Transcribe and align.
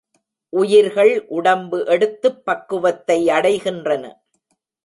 உயிர்கள் 0.49 1.25
உடம்பு 1.27 1.85
எடுத்துப் 1.85 2.45
பக்குவத்தை 2.45 3.27
அடைகின்றன. 3.27 4.13